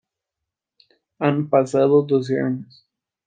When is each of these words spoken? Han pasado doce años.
Han 1.19 1.47
pasado 1.47 2.01
doce 2.01 2.41
años. 2.41 2.87